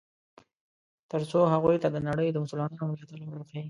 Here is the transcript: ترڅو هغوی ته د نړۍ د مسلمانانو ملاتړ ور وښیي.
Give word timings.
ترڅو 1.09 1.39
هغوی 1.53 1.77
ته 1.83 1.87
د 1.91 1.97
نړۍ 2.07 2.27
د 2.31 2.37
مسلمانانو 2.43 2.89
ملاتړ 2.91 3.17
ور 3.23 3.37
وښیي. 3.41 3.59